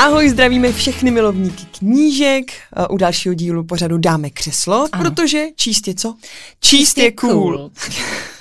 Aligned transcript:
Ahoj, 0.00 0.28
zdravíme 0.28 0.72
všechny 0.72 1.10
milovníky 1.10 1.66
knížek. 1.78 2.44
U 2.90 2.96
dalšího 2.96 3.34
dílu 3.34 3.64
pořadu 3.64 3.98
dáme 3.98 4.30
křeslo, 4.30 4.86
ano. 4.92 5.04
protože 5.04 5.44
číst 5.56 5.88
je 5.88 5.94
co? 5.94 6.14
Číst 6.60 6.98
je 6.98 7.12
cool. 7.12 7.70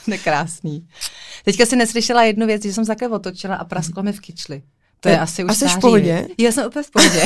Nekrásný. 0.07 0.87
Teďka 1.45 1.65
si 1.65 1.75
neslyšela 1.75 2.23
jednu 2.23 2.47
věc, 2.47 2.63
že 2.63 2.73
jsem 2.73 2.85
se 2.85 2.89
takhle 2.89 3.09
otočila 3.09 3.55
a 3.55 3.65
prasklo 3.65 4.03
mi 4.03 4.13
v 4.13 4.19
kyčli. 4.19 4.61
To 4.99 5.09
je 5.09 5.19
asi 5.19 5.43
už 5.43 5.51
Asi 5.51 5.67
v 5.67 5.79
pohodě? 5.79 6.27
Já 6.37 6.51
jsem 6.51 6.67
úplně 6.67 6.83
v 6.83 6.91
pohodě. 6.91 7.21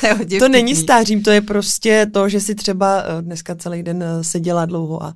to, 0.00 0.06
je 0.28 0.38
to 0.38 0.48
není 0.48 0.76
stářím, 0.76 1.22
to 1.22 1.30
je 1.30 1.40
prostě 1.40 2.06
to, 2.12 2.28
že 2.28 2.40
si 2.40 2.54
třeba 2.54 3.02
eh, 3.02 3.22
dneska 3.22 3.54
celý 3.54 3.82
den 3.82 4.02
eh, 4.02 4.24
seděla 4.24 4.66
dlouho 4.66 5.02
a 5.02 5.14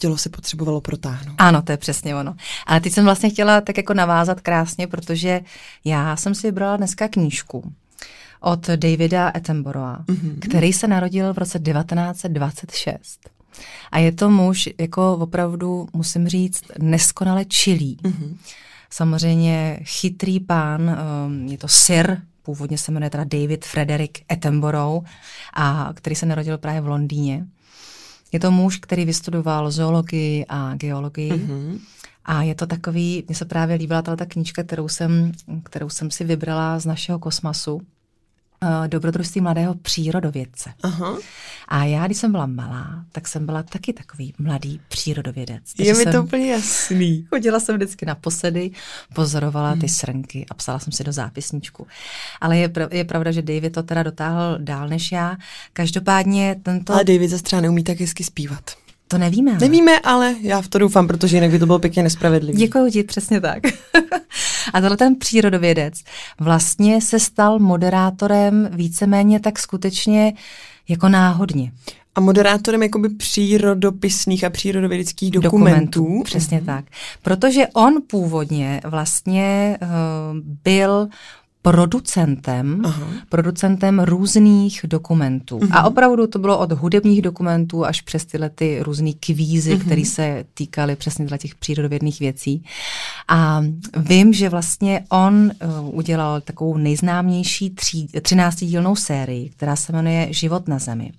tělo 0.00 0.18
se 0.18 0.28
potřebovalo 0.28 0.80
protáhnout. 0.80 1.34
Ano, 1.38 1.62
to 1.62 1.72
je 1.72 1.78
přesně 1.78 2.16
ono. 2.16 2.34
Ale 2.66 2.80
teď 2.80 2.92
jsem 2.92 3.04
vlastně 3.04 3.30
chtěla 3.30 3.60
tak 3.60 3.76
jako 3.76 3.94
navázat 3.94 4.40
krásně, 4.40 4.86
protože 4.86 5.40
já 5.84 6.16
jsem 6.16 6.34
si 6.34 6.46
vybrala 6.46 6.76
dneska 6.76 7.08
knížku 7.08 7.72
od 8.40 8.66
Davida 8.68 9.28
Attenborougha, 9.28 10.04
mm-hmm. 10.06 10.38
který 10.40 10.72
se 10.72 10.88
narodil 10.88 11.34
v 11.34 11.38
roce 11.38 11.58
1926. 11.58 13.30
A 13.92 13.98
je 13.98 14.12
to 14.12 14.30
muž, 14.30 14.68
jako 14.78 15.16
opravdu, 15.16 15.88
musím 15.92 16.28
říct, 16.28 16.62
neskonale 16.78 17.44
čilý. 17.44 17.98
Mm-hmm. 18.02 18.36
Samozřejmě 18.90 19.80
chytrý 19.82 20.40
pán, 20.40 20.98
um, 21.26 21.46
je 21.46 21.58
to 21.58 21.68
sir, 21.68 22.18
původně 22.42 22.78
se 22.78 22.92
jmenuje 22.92 23.10
teda 23.10 23.24
David 23.24 23.64
Frederick 23.64 24.18
Attenborough, 24.28 25.04
a 25.54 25.90
který 25.94 26.16
se 26.16 26.26
narodil 26.26 26.58
právě 26.58 26.80
v 26.80 26.88
Londýně. 26.88 27.46
Je 28.32 28.40
to 28.40 28.50
muž, 28.50 28.76
který 28.76 29.04
vystudoval 29.04 29.70
zoologii 29.70 30.44
a 30.48 30.74
geologii. 30.74 31.32
Mm-hmm. 31.32 31.78
A 32.24 32.42
je 32.42 32.54
to 32.54 32.66
takový, 32.66 33.24
mně 33.26 33.36
se 33.36 33.44
právě 33.44 33.76
líbila 33.76 34.02
ta 34.02 34.26
knížka, 34.26 34.62
kterou 34.62 34.88
jsem, 34.88 35.32
kterou 35.64 35.88
jsem 35.88 36.10
si 36.10 36.24
vybrala 36.24 36.78
z 36.78 36.86
našeho 36.86 37.18
kosmasu. 37.18 37.80
Uh, 38.64 38.88
dobrodružství 38.88 39.40
mladého 39.40 39.74
přírodovědce. 39.74 40.70
Aha. 40.82 41.18
A 41.68 41.84
já, 41.84 42.06
když 42.06 42.18
jsem 42.18 42.32
byla 42.32 42.46
malá, 42.46 43.04
tak 43.12 43.28
jsem 43.28 43.46
byla 43.46 43.62
taky 43.62 43.92
takový 43.92 44.34
mladý 44.38 44.80
přírodovědec. 44.88 45.62
Je 45.78 45.94
mi 45.94 46.04
to 46.04 46.22
úplně 46.22 46.52
jasný. 46.52 47.26
Chodila 47.28 47.60
jsem 47.60 47.76
vždycky 47.76 48.06
na 48.06 48.14
posedy, 48.14 48.70
pozorovala 49.14 49.70
hmm. 49.70 49.80
ty 49.80 49.88
srnky 49.88 50.46
a 50.50 50.54
psala 50.54 50.78
jsem 50.78 50.92
si 50.92 51.04
do 51.04 51.12
zápisníčku. 51.12 51.86
Ale 52.40 52.58
je, 52.58 52.72
je 52.90 53.04
pravda, 53.04 53.32
že 53.32 53.42
David 53.42 53.72
to 53.72 53.82
teda 53.82 54.02
dotáhl 54.02 54.58
dál 54.58 54.88
než 54.88 55.12
já. 55.12 55.36
Každopádně 55.72 56.56
tento... 56.62 56.92
Ale 56.92 57.04
David 57.04 57.30
zase 57.30 57.42
třeba 57.42 57.62
neumí 57.62 57.84
tak 57.84 58.00
hezky 58.00 58.24
zpívat. 58.24 58.70
To 59.08 59.18
nevíme. 59.18 59.50
Ale. 59.50 59.60
Nevíme, 59.60 60.00
ale 60.00 60.34
já 60.40 60.60
v 60.60 60.68
to 60.68 60.78
doufám, 60.78 61.06
protože 61.06 61.36
jinak 61.36 61.50
by 61.50 61.58
to 61.58 61.66
bylo 61.66 61.78
pěkně 61.78 62.02
nespravedlivé. 62.02 62.58
Děkuji 62.58 62.90
ti, 62.90 63.04
přesně 63.04 63.40
tak. 63.40 63.62
a 64.72 64.80
tenhle 64.80 64.96
ten 64.96 65.16
přírodovědec 65.16 65.94
vlastně 66.40 67.00
se 67.00 67.20
stal 67.20 67.58
moderátorem 67.58 68.68
víceméně 68.72 69.40
tak 69.40 69.58
skutečně 69.58 70.32
jako 70.88 71.08
náhodně. 71.08 71.72
A 72.14 72.20
moderátorem 72.20 72.82
jakoby 72.82 73.08
přírodopisných 73.08 74.44
a 74.44 74.50
přírodovědeckých 74.50 75.30
dokumentů. 75.30 76.00
dokumentů 76.00 76.22
přesně 76.24 76.60
mm-hmm. 76.60 76.64
tak. 76.64 76.84
Protože 77.22 77.66
on 77.66 77.94
původně 78.06 78.80
vlastně 78.84 79.78
uh, 79.82 79.88
byl 80.64 81.08
producentem, 81.62 82.82
Aha. 82.84 83.06
producentem 83.28 84.00
různých 84.00 84.80
dokumentů. 84.84 85.58
Uh-huh. 85.58 85.68
A 85.72 85.82
opravdu 85.86 86.26
to 86.26 86.38
bylo 86.38 86.58
od 86.58 86.72
hudebních 86.72 87.22
dokumentů 87.22 87.86
až 87.86 88.00
přes 88.00 88.24
tyhle 88.24 88.50
ty 88.50 88.82
různé 88.82 89.12
kvízy, 89.12 89.74
uh-huh. 89.74 89.84
které 89.84 90.04
se 90.04 90.44
týkaly 90.54 90.96
přesně 90.96 91.26
těch 91.38 91.54
přírodovědných 91.54 92.20
věcí. 92.20 92.64
A 93.30 93.64
vím, 93.96 94.32
že 94.32 94.48
vlastně 94.48 95.04
on 95.08 95.50
uh, 95.64 95.98
udělal 95.98 96.40
takovou 96.40 96.76
nejznámější 96.76 97.70
tří, 97.70 98.08
třináctidílnou 98.22 98.96
sérii, 98.96 99.48
která 99.48 99.76
se 99.76 99.92
jmenuje 99.92 100.28
Život 100.30 100.68
na 100.68 100.78
zemi. 100.78 101.12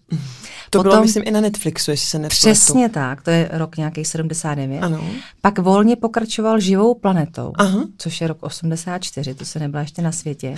To 0.69 0.79
Potom, 0.79 0.91
bylo, 0.91 1.01
myslím, 1.01 1.23
i 1.25 1.31
na 1.31 1.41
Netflixu, 1.41 1.91
jestli 1.91 2.07
se 2.07 2.17
nepletu. 2.19 2.35
Přesně 2.35 2.89
tak, 2.89 3.21
to 3.21 3.29
je 3.29 3.49
rok 3.51 3.77
nějaký 3.77 4.05
79. 4.05 4.79
Ano. 4.79 5.03
Pak 5.41 5.59
volně 5.59 5.95
pokračoval 5.95 6.59
Živou 6.59 6.93
planetou, 6.95 7.51
Aha. 7.55 7.85
což 7.97 8.21
je 8.21 8.27
rok 8.27 8.37
84, 8.41 9.33
to 9.33 9.45
se 9.45 9.59
nebyla 9.59 9.81
ještě 9.81 10.01
na 10.01 10.11
světě. 10.11 10.55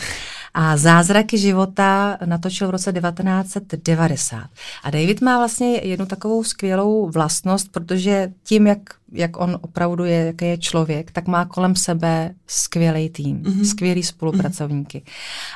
A 0.53 0.77
Zázraky 0.77 1.37
života 1.37 2.17
natočil 2.25 2.67
v 2.67 2.71
roce 2.71 2.93
1990. 2.93 4.49
A 4.83 4.89
David 4.89 5.21
má 5.21 5.37
vlastně 5.37 5.67
jednu 5.83 6.05
takovou 6.05 6.43
skvělou 6.43 7.09
vlastnost, 7.09 7.71
protože 7.71 8.31
tím, 8.43 8.67
jak 8.67 8.79
jak 9.13 9.39
on 9.39 9.57
opravdu 9.61 10.03
je, 10.03 10.25
jaký 10.25 10.45
je 10.45 10.57
člověk, 10.57 11.11
tak 11.11 11.27
má 11.27 11.45
kolem 11.45 11.75
sebe 11.75 12.35
skvělý 12.47 13.09
tým, 13.09 13.43
mm-hmm. 13.43 13.63
skvělý 13.63 14.03
spolupracovníky. 14.03 15.01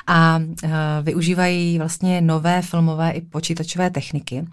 A 0.06 0.38
uh, 0.38 0.70
využívají 1.02 1.78
vlastně 1.78 2.20
nové 2.20 2.62
filmové 2.62 3.10
i 3.10 3.20
počítačové 3.20 3.90
techniky. 3.90 4.46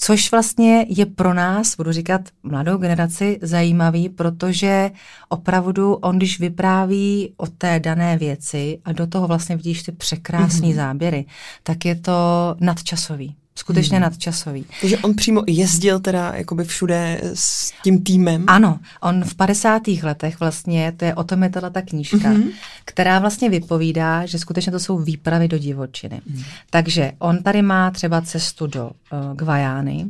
Což 0.00 0.30
vlastně 0.30 0.86
je 0.88 1.06
pro 1.06 1.34
nás, 1.34 1.76
budu 1.76 1.92
říkat 1.92 2.20
mladou 2.42 2.76
generaci, 2.76 3.38
zajímavý, 3.42 4.08
protože 4.08 4.90
opravdu 5.28 5.94
on, 5.94 6.16
když 6.16 6.40
vypráví 6.40 7.34
o 7.36 7.46
té 7.46 7.80
dané 7.80 8.18
věci 8.18 8.78
a 8.84 8.92
do 8.92 9.06
toho 9.06 9.26
vlastně 9.26 9.56
vidíš 9.56 9.82
ty 9.82 9.92
překrásné 9.92 10.68
mm-hmm. 10.68 10.74
záběry, 10.74 11.26
tak 11.62 11.84
je 11.84 11.94
to 11.94 12.12
nadčasový 12.60 13.36
skutečně 13.68 13.96
hmm. 13.96 14.02
nadčasový. 14.02 14.66
Takže 14.80 14.98
on 14.98 15.14
přímo 15.14 15.42
jezdil 15.46 16.00
teda 16.00 16.32
jakoby 16.34 16.64
všude 16.64 17.20
s 17.34 17.72
tím 17.82 18.04
týmem? 18.04 18.44
Ano, 18.46 18.78
on 19.00 19.24
v 19.24 19.34
50. 19.34 19.82
letech 20.02 20.40
vlastně, 20.40 20.92
to 20.96 21.04
je 21.04 21.14
o 21.14 21.24
tom 21.24 21.42
je 21.42 21.50
ta 21.50 21.82
knížka, 21.82 22.28
hmm. 22.28 22.50
která 22.84 23.18
vlastně 23.18 23.50
vypovídá, 23.50 24.26
že 24.26 24.38
skutečně 24.38 24.72
to 24.72 24.80
jsou 24.80 24.98
výpravy 24.98 25.48
do 25.48 25.58
divočiny. 25.58 26.20
Hmm. 26.30 26.42
Takže 26.70 27.12
on 27.18 27.42
tady 27.42 27.62
má 27.62 27.90
třeba 27.90 28.20
cestu 28.20 28.66
do 28.66 28.90
uh, 29.12 29.36
Gvajány 29.36 30.06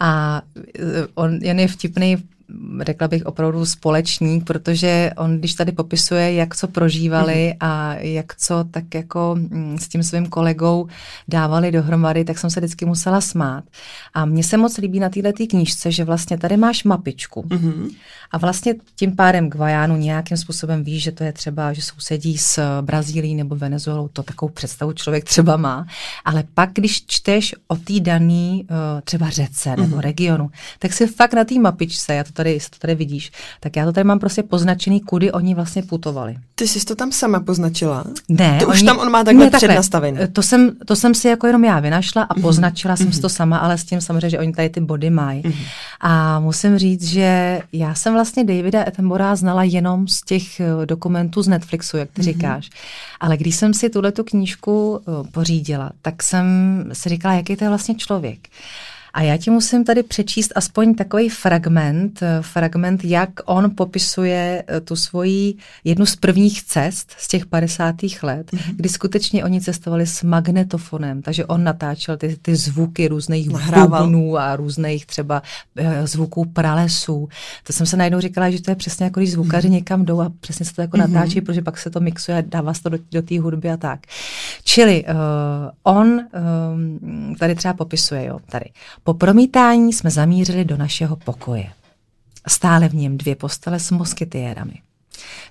a 0.00 0.42
uh, 0.56 0.62
on 1.14 1.38
jen 1.42 1.60
je 1.60 1.68
vtipný 1.68 2.16
řekla 2.82 3.08
bych 3.08 3.26
opravdu 3.26 3.66
společník, 3.66 4.44
protože 4.44 5.10
on, 5.16 5.38
když 5.38 5.54
tady 5.54 5.72
popisuje, 5.72 6.34
jak 6.34 6.56
co 6.56 6.68
prožívali 6.68 7.46
mm. 7.46 7.56
a 7.60 7.94
jak 7.94 8.36
co 8.36 8.64
tak 8.70 8.94
jako 8.94 9.34
mm, 9.38 9.78
s 9.78 9.88
tím 9.88 10.02
svým 10.02 10.26
kolegou 10.26 10.88
dávali 11.28 11.72
dohromady, 11.72 12.24
tak 12.24 12.38
jsem 12.38 12.50
se 12.50 12.60
vždycky 12.60 12.84
musela 12.84 13.20
smát. 13.20 13.64
A 14.14 14.24
mně 14.24 14.44
se 14.44 14.56
moc 14.56 14.78
líbí 14.78 15.00
na 15.00 15.08
této 15.08 15.46
knížce, 15.46 15.92
že 15.92 16.04
vlastně 16.04 16.38
tady 16.38 16.56
máš 16.56 16.84
mapičku 16.84 17.44
mm. 17.50 17.88
a 18.30 18.38
vlastně 18.38 18.74
tím 18.96 19.16
pádem 19.16 19.50
Guajánu 19.50 19.96
nějakým 19.96 20.36
způsobem 20.36 20.84
víš, 20.84 21.02
že 21.02 21.12
to 21.12 21.24
je 21.24 21.32
třeba, 21.32 21.72
že 21.72 21.82
sousedí 21.82 22.38
s 22.38 22.80
Brazílií 22.80 23.34
nebo 23.34 23.56
Venezuelou, 23.56 24.08
to 24.08 24.22
takovou 24.22 24.52
představu 24.52 24.92
člověk 24.92 25.24
třeba 25.24 25.56
má, 25.56 25.86
ale 26.24 26.44
pak, 26.54 26.70
když 26.72 27.06
čteš 27.06 27.54
o 27.68 27.76
té 27.76 28.00
daný 28.00 28.66
uh, 28.70 29.00
třeba 29.04 29.30
řece 29.30 29.76
nebo 29.76 29.96
mm. 29.96 30.00
regionu, 30.00 30.50
tak 30.78 30.92
si 30.92 31.06
fakt 31.06 31.34
na 31.34 31.44
té 31.44 31.58
mapičce, 31.58 32.14
já 32.14 32.24
to 32.24 32.35
tady, 32.36 32.52
jestli 32.52 32.70
to 32.70 32.78
tady 32.78 32.94
vidíš, 32.94 33.32
tak 33.60 33.76
já 33.76 33.84
to 33.84 33.92
tady 33.92 34.04
mám 34.04 34.18
prostě 34.18 34.42
poznačený, 34.42 35.00
kudy 35.00 35.32
oni 35.32 35.54
vlastně 35.54 35.82
putovali. 35.82 36.36
Ty 36.54 36.68
jsi 36.68 36.84
to 36.84 36.94
tam 36.94 37.12
sama 37.12 37.40
poznačila? 37.40 38.04
Ne. 38.28 38.58
To 38.60 38.66
oni, 38.66 38.74
už 38.74 38.82
tam 38.82 38.98
on 38.98 39.10
má 39.10 39.24
takhle, 39.24 39.44
ne, 39.44 39.50
takhle 39.50 39.68
přednastavený. 39.68 40.18
To 40.32 40.42
jsem, 40.42 40.70
to 40.86 40.96
jsem 40.96 41.14
si 41.14 41.28
jako 41.28 41.46
jenom 41.46 41.64
já 41.64 41.80
vynašla 41.80 42.22
a 42.22 42.34
mhm. 42.34 42.42
poznačila 42.42 42.94
mm-hmm. 42.94 43.02
jsem 43.02 43.12
si 43.12 43.20
to 43.20 43.28
sama, 43.28 43.58
ale 43.58 43.78
s 43.78 43.84
tím 43.84 44.00
samozřejmě, 44.00 44.30
že 44.30 44.38
oni 44.38 44.52
tady 44.52 44.68
ty 44.68 44.80
body 44.80 45.10
mají. 45.10 45.42
Mm-hmm. 45.42 45.66
A 46.00 46.40
musím 46.40 46.78
říct, 46.78 47.04
že 47.04 47.60
já 47.72 47.94
jsem 47.94 48.12
vlastně 48.12 48.44
Davida 48.44 48.82
Attenborougha 48.82 49.36
znala 49.36 49.62
jenom 49.62 50.08
z 50.08 50.20
těch 50.22 50.60
eh, 50.60 50.86
dokumentů 50.86 51.42
z 51.42 51.48
Netflixu, 51.48 51.96
jak 51.96 52.10
ty 52.10 52.20
mm-hmm. 52.20 52.24
říkáš. 52.24 52.70
Ale 53.20 53.36
když 53.36 53.56
jsem 53.56 53.74
si 53.74 53.90
tuhle 53.90 54.12
tu 54.12 54.24
knížku 54.24 55.00
eh, 55.00 55.30
pořídila, 55.30 55.90
tak 56.02 56.22
jsem 56.22 56.46
si 56.92 57.08
říkala, 57.08 57.34
jaký 57.34 57.56
to 57.56 57.64
je 57.64 57.68
vlastně 57.68 57.94
člověk. 57.94 58.48
A 59.16 59.22
já 59.22 59.36
ti 59.36 59.50
musím 59.50 59.84
tady 59.84 60.02
přečíst 60.02 60.52
aspoň 60.54 60.94
takový 60.94 61.28
fragment, 61.28 62.22
eh, 62.22 62.38
fragment, 62.40 63.04
jak 63.04 63.30
on 63.44 63.70
popisuje 63.74 64.64
eh, 64.68 64.80
tu 64.80 64.96
svoji 64.96 65.54
jednu 65.84 66.06
z 66.06 66.16
prvních 66.16 66.64
cest 66.64 67.14
z 67.18 67.28
těch 67.28 67.46
50. 67.46 67.94
let, 68.22 68.50
mm-hmm. 68.50 68.74
kdy 68.76 68.88
skutečně 68.88 69.44
oni 69.44 69.60
cestovali 69.60 70.06
s 70.06 70.22
magnetofonem, 70.22 71.22
takže 71.22 71.46
on 71.46 71.64
natáčel 71.64 72.16
ty, 72.16 72.36
ty 72.42 72.56
zvuky 72.56 73.08
různých 73.08 73.50
bubnů 73.50 74.38
a 74.38 74.56
různých 74.56 75.06
třeba 75.06 75.42
uh, 75.80 75.86
zvuků 76.04 76.44
pralesů. 76.44 77.28
To 77.64 77.72
jsem 77.72 77.86
se 77.86 77.96
najednou 77.96 78.20
říkala, 78.20 78.50
že 78.50 78.62
to 78.62 78.70
je 78.70 78.74
přesně 78.74 79.04
jako 79.04 79.20
když 79.20 79.32
zvukaři 79.32 79.68
mm-hmm. 79.68 79.72
někam 79.72 80.04
jdou 80.04 80.20
a 80.20 80.32
přesně 80.40 80.66
se 80.66 80.74
to 80.74 80.80
jako 80.80 80.96
mm-hmm. 80.96 81.12
natáčí, 81.12 81.40
protože 81.40 81.62
pak 81.62 81.78
se 81.78 81.90
to 81.90 82.00
mixuje 82.00 82.38
a 82.38 82.40
dává 82.46 82.74
se 82.74 82.82
to 82.82 82.88
do, 82.88 82.98
do 83.12 83.22
té 83.22 83.40
hudby 83.40 83.70
a 83.70 83.76
tak. 83.76 84.00
Čili 84.64 85.04
uh, 85.04 85.14
on 85.82 86.08
um, 86.08 87.34
tady 87.38 87.54
třeba 87.54 87.74
popisuje, 87.74 88.24
jo, 88.24 88.38
tady. 88.50 88.64
Po 89.06 89.14
promítání 89.14 89.92
jsme 89.92 90.10
zamířili 90.10 90.64
do 90.64 90.76
našeho 90.76 91.16
pokoje. 91.16 91.72
Stále 92.48 92.88
v 92.88 92.94
něm 92.94 93.18
dvě 93.18 93.36
postele 93.36 93.80
s 93.80 93.90
moskytiérami. 93.90 94.74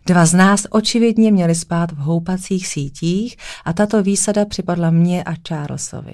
Dva 0.06 0.26
z 0.26 0.34
nás 0.34 0.66
očividně 0.70 1.32
měli 1.32 1.56
spát 1.56 1.92
v 1.92 1.96
houpacích 1.96 2.68
sítích 2.68 3.38
a 3.66 3.74
tato 3.74 4.04
výsada 4.04 4.46
připadla 4.46 4.90
mně 4.90 5.24
a 5.24 5.34
Charlesovi. 5.48 6.14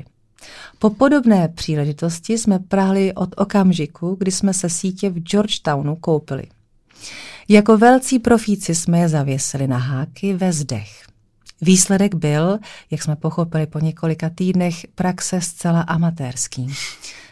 Po 0.80 0.90
podobné 0.90 1.48
příležitosti 1.48 2.38
jsme 2.38 2.60
prahli 2.60 3.14
od 3.14 3.30
okamžiku, 3.38 4.16
kdy 4.20 4.32
jsme 4.32 4.54
se 4.54 4.70
sítě 4.70 5.10
v 5.10 5.20
Georgetownu 5.20 5.96
koupili. 5.96 6.44
Jako 7.48 7.78
velcí 7.78 8.20
profíci 8.20 8.76
jsme 8.76 9.00
je 9.00 9.10
zavěsili 9.10 9.68
na 9.68 9.78
háky 9.78 10.34
ve 10.34 10.54
zdech. 10.54 11.06
Výsledek 11.62 12.16
byl, 12.16 12.60
jak 12.92 13.02
jsme 13.04 13.16
pochopili 13.16 13.68
po 13.68 13.80
několika 13.80 14.30
týdnech, 14.30 14.88
praxe 14.96 15.42
zcela 15.42 15.82
amatérský. 15.82 16.68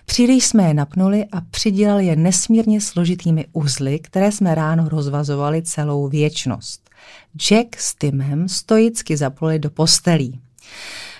Příliš 0.09 0.45
jsme 0.45 0.63
je 0.63 0.73
napnuli 0.73 1.25
a 1.31 1.41
přidělali 1.41 2.05
je 2.05 2.15
nesmírně 2.15 2.81
složitými 2.81 3.45
uzly, 3.53 3.99
které 3.99 4.31
jsme 4.31 4.55
ráno 4.55 4.89
rozvazovali 4.89 5.61
celou 5.61 6.07
věčnost. 6.07 6.89
Jack 7.37 7.75
s 7.77 7.95
Timem 7.95 8.49
stoicky 8.49 9.17
zapluli 9.17 9.59
do 9.59 9.69
postelí. 9.69 10.39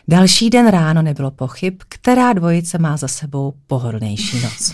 Další 0.07 0.49
den 0.49 0.67
ráno 0.67 1.01
nebylo 1.01 1.31
pochyb, 1.31 1.81
která 1.89 2.33
dvojice 2.33 2.77
má 2.77 2.97
za 2.97 3.07
sebou 3.07 3.53
pohodlnější 3.67 4.41
noc. 4.41 4.73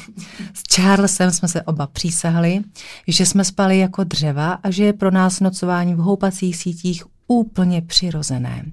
S 0.53 0.75
Charlesem 0.75 1.31
jsme 1.31 1.47
se 1.47 1.61
oba 1.61 1.87
přísahli, 1.87 2.61
že 3.07 3.25
jsme 3.25 3.43
spali 3.43 3.79
jako 3.79 4.03
dřeva 4.03 4.53
a 4.53 4.71
že 4.71 4.85
je 4.85 4.93
pro 4.93 5.11
nás 5.11 5.39
nocování 5.39 5.95
v 5.95 5.97
houpacích 5.97 6.57
sítích 6.57 7.14
úplně 7.27 7.81
přirozené. 7.81 8.65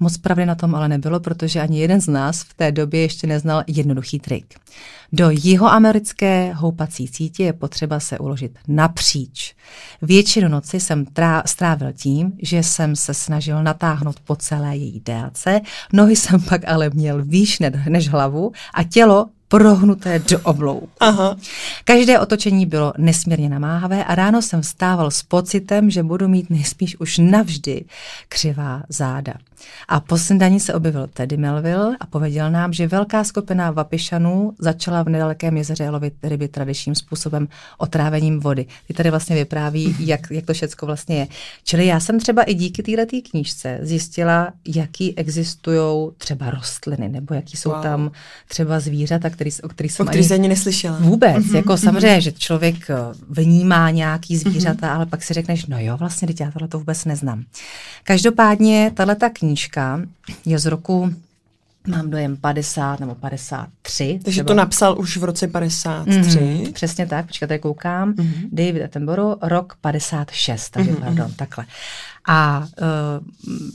Moc 0.00 0.18
pravdy 0.18 0.46
na 0.46 0.54
tom 0.54 0.74
ale 0.74 0.88
nebylo, 0.88 1.20
protože 1.20 1.60
ani 1.60 1.80
jeden 1.80 2.00
z 2.00 2.08
nás 2.08 2.42
v 2.42 2.54
té 2.54 2.72
době 2.72 3.00
ještě 3.00 3.26
neznal 3.26 3.62
jednoduchý 3.66 4.18
trik. 4.18 4.54
Do 5.12 5.30
jihoamerické 5.30 6.52
houpací 6.54 7.06
sítě 7.06 7.44
je 7.44 7.52
potřeba 7.52 8.00
se 8.00 8.18
uložit 8.18 8.58
napříč. 8.68 9.54
Většinu 10.02 10.48
noci 10.48 10.80
jsem 10.80 11.04
trá- 11.04 11.42
strávil 11.46 11.92
tím, 11.92 12.32
že 12.42 12.62
jsem 12.62 12.96
se 12.96 13.14
snažil 13.14 13.62
natáhnout 13.62 14.20
po 14.20 14.36
celé 14.36 14.76
její 14.76 15.00
délce, 15.00 15.60
nohy 15.92 16.16
jsem 16.16 16.40
pak 16.40 16.68
ale 16.68 16.90
měl 16.90 17.24
výš 17.24 17.58
než 17.88 18.08
hlavu 18.08 18.52
a 18.74 18.82
tělo 18.82 19.26
prohnuté 19.48 20.18
do 20.18 20.38
oblou. 20.40 20.88
Aha. 21.00 21.36
Každé 21.84 22.20
otočení 22.20 22.66
bylo 22.66 22.92
nesmírně 22.98 23.48
namáhavé 23.48 24.04
a 24.04 24.14
ráno 24.14 24.42
jsem 24.42 24.62
vstával 24.62 25.10
s 25.10 25.22
pocitem, 25.22 25.90
že 25.90 26.02
budu 26.02 26.28
mít 26.28 26.50
nejspíš 26.50 27.00
už 27.00 27.18
navždy 27.18 27.84
křivá 28.28 28.82
záda. 28.88 29.34
A 29.88 30.00
po 30.00 30.18
snídaní 30.18 30.60
se 30.60 30.74
objevil 30.74 31.06
Teddy 31.06 31.36
Melville 31.36 31.96
a 32.00 32.06
pověděl 32.06 32.50
nám, 32.50 32.72
že 32.72 32.86
velká 32.86 33.24
skupina 33.24 33.70
vapišanů 33.70 34.52
začala 34.58 35.02
v 35.02 35.08
nedalekém 35.08 35.56
jezeře 35.56 35.90
lovit 35.90 36.14
ryby 36.22 36.48
tradičním 36.48 36.94
způsobem 36.94 37.48
otrávením 37.78 38.40
vody. 38.40 38.66
Ty 38.86 38.94
tady 38.94 39.10
vlastně 39.10 39.36
vypráví, 39.36 39.96
jak, 39.98 40.20
jak 40.30 40.46
to 40.46 40.52
všechno 40.52 40.86
vlastně 40.86 41.16
je. 41.16 41.26
Čili 41.64 41.86
já 41.86 42.00
jsem 42.00 42.20
třeba 42.20 42.42
i 42.42 42.54
díky 42.54 42.82
této 42.82 43.16
knížce 43.30 43.78
zjistila, 43.82 44.52
jaký 44.66 45.18
existují 45.18 46.10
třeba 46.18 46.50
rostliny, 46.50 47.08
nebo 47.08 47.34
jaký 47.34 47.56
jsou 47.56 47.70
wow. 47.70 47.82
tam 47.82 48.10
třeba 48.48 48.80
zvířata, 48.80 49.30
který, 49.30 49.50
o 49.62 49.68
kterých 49.68 49.92
jsem 49.92 50.06
o 50.06 50.08
který 50.08 50.32
ani 50.32 50.48
neslyšela. 50.48 50.98
Vůbec. 51.00 51.36
Mm-hmm, 51.36 51.56
jako 51.56 51.72
mm-hmm. 51.72 51.84
samozřejmě, 51.84 52.20
že 52.20 52.32
člověk 52.32 52.90
eh, 52.90 52.94
vnímá 53.28 53.90
nějaký 53.90 54.36
zvířata, 54.36 54.86
mm-hmm. 54.86 54.96
ale 54.96 55.06
pak 55.06 55.22
si 55.22 55.34
řekneš, 55.34 55.66
no 55.66 55.78
jo, 55.80 55.96
vlastně, 55.96 56.28
teď 56.28 56.40
já 56.40 56.50
tohle 56.50 56.68
to 56.68 56.78
vůbec 56.78 57.04
neznám. 57.04 57.44
Každopádně, 58.04 58.90
tahle 58.94 59.14
ta 59.14 59.28
knížka 59.48 60.00
je 60.44 60.58
z 60.58 60.66
roku 60.66 61.14
mám 61.86 62.10
dojem 62.10 62.36
50 62.36 63.00
nebo 63.00 63.14
53. 63.14 64.20
Takže 64.24 64.36
třeba. 64.36 64.46
to 64.46 64.54
napsal 64.54 64.98
už 64.98 65.16
v 65.16 65.24
roce 65.24 65.48
53. 65.48 66.10
Mm-hmm, 66.12 66.72
přesně 66.72 67.06
tak, 67.06 67.26
počkat, 67.26 67.46
tady 67.46 67.60
koukám. 67.60 68.12
Mm-hmm. 68.12 68.48
David 68.52 68.82
Attenborough, 68.82 69.38
rok 69.42 69.76
56, 69.80 70.70
takže 70.70 70.92
mm-hmm. 70.92 71.00
pardon, 71.00 71.32
takhle. 71.32 71.66
A 72.28 72.66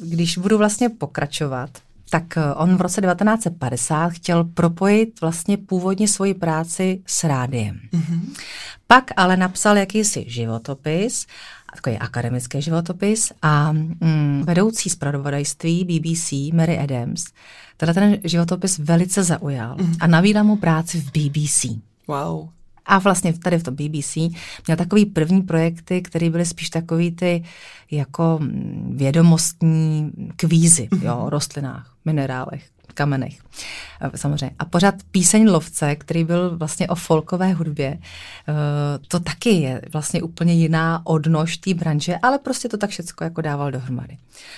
uh, 0.04 0.10
když 0.10 0.38
budu 0.38 0.58
vlastně 0.58 0.90
pokračovat, 0.90 1.70
tak 2.10 2.38
eh, 2.38 2.54
on 2.54 2.78
v 2.78 2.82
roce 2.82 3.02
1950 3.02 4.10
chtěl 4.10 4.44
propojit 4.44 5.22
vlastně 5.22 5.58
původně 5.58 6.08
svoji 6.08 6.34
práci 6.34 7.02
s 7.06 7.24
rádiem. 7.24 7.80
Mm-hmm. 7.94 8.20
Pak 8.88 9.12
ale 9.18 9.38
napsal 9.38 9.78
jakýsi 9.78 10.26
životopis, 10.28 11.26
takový 11.76 11.98
akademický 11.98 12.62
životopis 12.62 13.32
a 13.42 13.72
mm, 13.72 14.44
vedoucí 14.46 14.90
zpravodajství 14.90 15.84
BBC 15.84 16.32
Mary 16.54 16.80
Adams 16.80 17.26
teda 17.78 17.94
ten 17.94 18.18
životopis 18.24 18.80
velice 18.80 19.24
zaujal 19.24 19.76
mm-hmm. 19.76 19.98
a 20.00 20.08
navídal 20.08 20.44
mu 20.44 20.56
práci 20.56 21.02
v 21.02 21.12
BBC. 21.12 21.66
Wow. 22.08 22.50
A 22.86 23.00
vlastně 23.00 23.34
tady 23.34 23.60
v 23.60 23.64
tom 23.64 23.76
BBC 23.76 24.16
měl 24.68 24.78
takový 24.78 25.06
první 25.06 25.42
projekty, 25.42 26.02
které 26.02 26.30
byly 26.30 26.46
spíš 26.46 26.70
takový 26.70 27.12
ty 27.12 27.44
jako 27.92 28.38
mm, 28.42 28.94
vědomostní 28.98 30.12
kvízy 30.36 30.88
mm-hmm. 30.92 31.06
jo, 31.06 31.18
o 31.18 31.30
rostlinách, 31.30 31.96
minerálech, 32.06 32.64
kamenech. 32.94 33.34
Samozřejmě. 34.16 34.56
A 34.60 34.66
pořád 34.66 34.96
píseň 35.12 35.50
Lovce, 35.50 35.96
který 35.96 36.24
byl 36.24 36.58
vlastně 36.58 36.88
o 36.88 36.96
folkové 36.96 37.54
hudbě, 37.54 37.98
eh, 37.98 38.54
to 39.08 39.20
taky 39.20 39.50
je 39.50 39.82
vlastně 39.94 40.22
úplně 40.22 40.54
jiná 40.54 41.02
odnož 41.04 41.58
té 41.58 41.74
branže, 41.74 42.18
ale 42.22 42.40
prostě 42.40 42.70
to 42.70 42.78
tak 42.78 42.90
všechno 42.90 43.24
jako 43.24 43.42
dával 43.42 43.72
dohromady. 43.72 44.18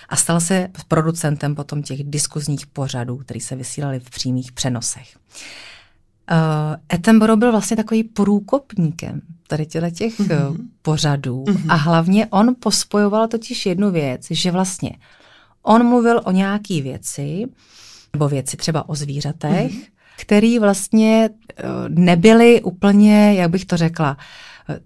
A 0.10 0.16
stal 0.16 0.40
se 0.40 0.68
producentem 0.88 1.56
potom 1.56 1.84
těch 1.84 2.04
diskuzních 2.04 2.68
pořadů, 2.68 3.18
který 3.18 3.40
se 3.40 3.56
vysílali 3.56 4.00
v 4.00 4.10
přímých 4.10 4.52
přenosech. 4.52 5.18
Uh, 6.32 6.76
Attenborough 6.90 7.40
byl 7.40 7.52
vlastně 7.52 7.78
takový 7.78 8.04
průkopníkem 8.04 9.22
tady 9.48 9.66
těch 9.66 10.20
mm-hmm. 10.20 10.58
pořadů 10.82 11.44
mm-hmm. 11.44 11.72
a 11.72 11.76
hlavně 11.76 12.28
on 12.28 12.56
pospojoval 12.60 13.28
totiž 13.28 13.66
jednu 13.66 13.92
věc, 13.92 14.28
že 14.30 14.52
vlastně 14.52 14.92
on 15.62 15.86
mluvil 15.88 16.22
o 16.26 16.32
nějaký 16.32 16.82
věci, 16.82 17.46
nebo 18.16 18.28
věci 18.28 18.58
třeba 18.58 18.90
o 18.90 18.96
zvířatech, 18.96 19.72
mm-hmm. 19.72 19.88
který 20.18 20.60
vlastně 20.60 21.30
uh, 21.30 21.70
nebyly 21.90 22.62
úplně, 22.62 23.34
jak 23.34 23.50
bych 23.50 23.66
to 23.66 23.78
řekla, 23.78 24.18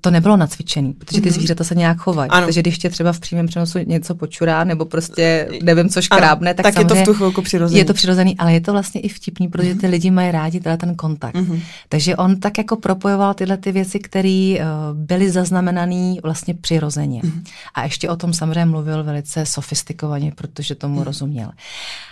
to 0.02 0.12
nebylo 0.12 0.38
nacvičený, 0.38 0.94
protože 0.94 1.22
ty 1.22 1.30
mm-hmm. 1.30 1.34
zvířata 1.34 1.64
se 1.64 1.76
nějak 1.76 1.98
chovají. 1.98 2.30
Ano. 2.30 2.46
Takže 2.48 2.62
když 2.62 2.78
tě 2.78 2.90
třeba 2.90 3.14
v 3.14 3.20
přímém 3.20 3.48
přenosu 3.48 3.80
něco 3.80 4.16
počurá, 4.16 4.64
nebo 4.64 4.86
prostě 4.86 5.48
nevím, 5.64 5.90
co 5.90 6.02
škrábne, 6.02 6.54
tak, 6.54 6.64
tak 6.64 6.78
je 6.80 6.86
to 6.86 6.96
v 6.96 7.04
tu 7.04 7.14
chvilku 7.14 7.42
přirozený. 7.42 7.80
Je 7.80 7.86
to 7.86 7.94
přirozený, 7.94 8.38
ale 8.38 8.54
je 8.54 8.62
to 8.62 8.72
vlastně 8.72 9.02
i 9.02 9.10
vtipný, 9.10 9.48
protože 9.48 9.76
ty 9.76 9.88
lidi 9.88 10.12
mají 10.12 10.32
rádi 10.32 10.60
teda 10.60 10.78
ten 10.78 10.96
kontakt. 10.96 11.36
Mm-hmm. 11.36 11.62
Takže 11.90 12.16
on 12.16 12.40
tak 12.40 12.58
jako 12.58 12.76
propojoval 12.76 13.34
tyhle 13.34 13.58
ty 13.58 13.72
věci, 13.72 14.00
které 14.00 14.56
uh, 14.60 14.66
byly 14.98 15.32
zaznamenané 15.32 16.16
vlastně 16.24 16.54
přirozeně. 16.54 17.22
Mm-hmm. 17.22 17.44
A 17.74 17.84
ještě 17.84 18.10
o 18.10 18.16
tom 18.16 18.34
samozřejmě 18.34 18.66
mluvil 18.66 19.04
velice 19.04 19.46
sofistikovaně, 19.46 20.32
protože 20.36 20.76
tomu 20.76 21.00
mm-hmm. 21.00 21.04
rozuměl. 21.04 21.52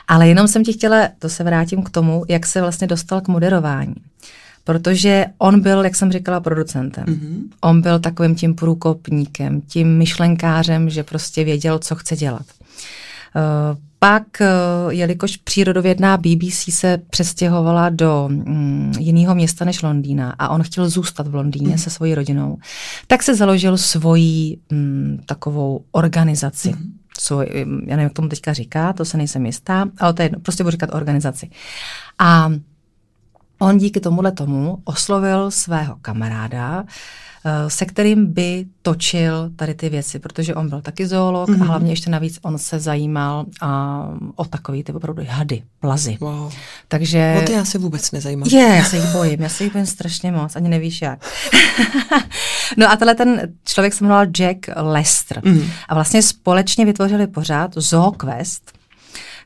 Ale 0.07 0.27
jenom 0.27 0.47
jsem 0.47 0.63
ti 0.63 0.73
chtěla, 0.73 1.07
to 1.19 1.29
se 1.29 1.43
vrátím 1.43 1.83
k 1.83 1.89
tomu, 1.89 2.23
jak 2.27 2.45
se 2.45 2.61
vlastně 2.61 2.87
dostal 2.87 3.21
k 3.21 3.27
moderování 3.27 3.95
protože 4.67 5.25
on 5.37 5.61
byl, 5.61 5.83
jak 5.83 5.95
jsem 5.95 6.11
říkala, 6.11 6.39
producentem. 6.39 7.05
Mm-hmm. 7.05 7.41
On 7.61 7.81
byl 7.81 7.99
takovým 7.99 8.35
tím 8.35 8.55
průkopníkem, 8.55 9.61
tím 9.61 9.97
myšlenkářem, 9.97 10.89
že 10.89 11.03
prostě 11.03 11.43
věděl, 11.43 11.79
co 11.79 11.95
chce 11.95 12.15
dělat. 12.15 12.41
Uh, 13.35 13.77
pak, 13.99 14.23
uh, 14.41 14.93
jelikož 14.93 15.37
přírodovědná 15.37 16.17
BBC 16.17 16.69
se 16.69 16.97
přestěhovala 17.09 17.89
do 17.89 18.29
um, 18.29 18.91
jiného 18.99 19.35
města 19.35 19.65
než 19.65 19.81
Londýna 19.81 20.35
a 20.39 20.49
on 20.49 20.63
chtěl 20.63 20.89
zůstat 20.89 21.27
v 21.27 21.35
Londýně 21.35 21.71
mm. 21.71 21.77
se 21.77 21.89
svojí 21.89 22.15
rodinou, 22.15 22.57
tak 23.07 23.23
se 23.23 23.35
založil 23.35 23.77
svoji 23.77 24.57
um, 24.71 25.19
takovou 25.25 25.83
organizaci. 25.91 26.69
Mm. 26.69 26.93
Co, 27.17 27.41
já 27.41 27.65
nevím, 27.95 27.99
jak 27.99 28.13
tomu 28.13 28.27
teďka 28.27 28.53
říká, 28.53 28.93
to 28.93 29.05
se 29.05 29.17
nejsem 29.17 29.45
jistá, 29.45 29.85
ale 29.99 30.13
to 30.13 30.21
je 30.21 30.25
jedno, 30.25 30.39
prostě 30.39 30.63
budu 30.63 30.71
říkat 30.71 30.89
organizaci. 30.93 31.49
A 32.19 32.51
On 33.59 33.77
díky 33.77 33.99
tomuhle 33.99 34.31
tomu 34.31 34.77
oslovil 34.83 35.51
svého 35.51 35.95
kamaráda, 36.01 36.83
eh, 37.45 37.69
se 37.69 37.85
kterým 37.85 38.33
by 38.33 38.65
točil 38.81 39.49
tady 39.55 39.73
ty 39.73 39.89
věci, 39.89 40.19
protože 40.19 40.55
on 40.55 40.69
byl 40.69 40.81
taky 40.81 41.07
zoolog 41.07 41.49
mm-hmm. 41.49 41.53
a 41.53 41.57
mhm. 41.57 41.67
hlavně 41.67 41.91
ještě 41.91 42.09
navíc 42.09 42.39
on 42.41 42.57
se 42.57 42.79
zajímal 42.79 43.45
a, 43.61 44.03
o 44.35 44.45
takový 44.45 44.83
ty 44.83 44.93
opravdu 44.93 45.23
hady, 45.27 45.63
plazy. 45.79 46.17
Wow. 46.19 46.53
Takže... 46.87 47.35
O 47.43 47.45
ty 47.45 47.51
já 47.51 47.65
se 47.65 47.77
vůbec 47.77 48.11
nezajímám. 48.11 48.49
Je, 48.49 48.75
já 48.75 48.83
se 48.83 48.97
jich 48.97 49.11
bojím, 49.11 49.41
já 49.41 49.49
se 49.49 49.63
jich 49.63 49.73
bojím 49.73 49.85
strašně 49.85 50.31
moc, 50.31 50.55
ani 50.55 50.69
nevíš 50.69 51.01
jak. 51.01 51.25
no 52.77 52.91
a 52.91 52.95
tenhle 52.95 53.15
ten 53.15 53.53
člověk 53.65 53.93
se 53.93 54.03
jmenoval 54.03 54.25
Jack 54.25 54.69
Lester 54.75 55.41
mm. 55.45 55.61
a 55.89 55.95
vlastně 55.95 56.21
společně 56.21 56.85
vytvořili 56.85 57.27
pořád 57.27 57.71
Zoo 57.75 58.11
Quest, 58.11 58.76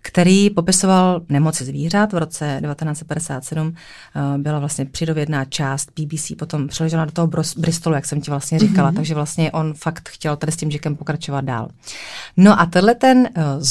který 0.01 0.49
popisoval 0.49 1.21
nemoci 1.29 1.65
zvířat. 1.65 2.13
V 2.13 2.17
roce 2.17 2.59
1957 2.61 3.67
uh, 3.67 4.37
byla 4.37 4.59
vlastně 4.59 4.85
přírodovědná 4.85 5.45
část 5.45 5.89
BBC, 5.99 6.31
potom 6.37 6.67
přeložena 6.67 7.05
do 7.05 7.11
toho 7.11 7.29
Bristolu, 7.57 7.95
jak 7.95 8.05
jsem 8.05 8.21
ti 8.21 8.31
vlastně 8.31 8.59
říkala, 8.59 8.91
mm-hmm. 8.91 8.95
takže 8.95 9.15
vlastně 9.15 9.51
on 9.51 9.73
fakt 9.73 10.09
chtěl 10.09 10.35
tady 10.35 10.51
s 10.51 10.55
tím 10.55 10.71
Jackem 10.71 10.95
pokračovat 10.95 11.45
dál. 11.45 11.69
No 12.37 12.59
a 12.59 12.65
tenhle 12.65 12.95
ten 12.95 13.17
uh, 13.17 13.63